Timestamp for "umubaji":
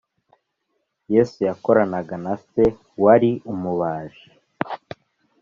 3.51-4.27